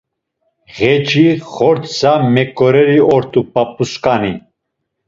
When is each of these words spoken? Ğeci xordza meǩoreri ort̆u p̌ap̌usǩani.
Ğeci 0.75 1.27
xordza 1.53 2.13
meǩoreri 2.33 2.99
ort̆u 3.15 3.41
p̌ap̌usǩani. 3.53 4.33